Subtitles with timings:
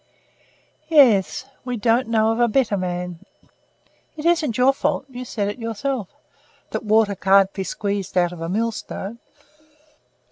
[0.87, 1.45] "Yes.
[1.63, 3.19] We don't know of a better man.
[4.17, 6.07] It isn't your fault, you said it yourself,
[6.71, 9.19] that water couldn't be squeezed out of a millstone."